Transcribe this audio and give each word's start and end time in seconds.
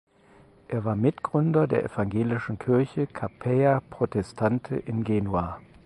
Er 0.67 0.83
war 0.83 0.95
Mitgründer 0.95 1.67
der 1.67 1.83
evangelischen 1.83 2.57
Kirche 2.57 3.05
"capella 3.05 3.81
protestante" 3.81 4.75
in 4.75 5.03
Genua. 5.03 5.61